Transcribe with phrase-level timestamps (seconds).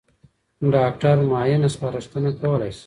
[0.73, 2.79] ډاکټر معاینه سپارښتنه کولای شي.